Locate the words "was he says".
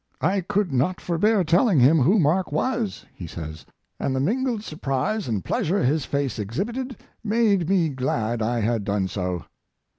2.51-3.67